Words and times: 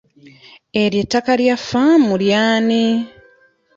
Eryo 0.81 0.99
ettaka 1.05 1.31
lya 1.39 1.55
faamu 1.67 2.13
ly'ani? 2.21 2.83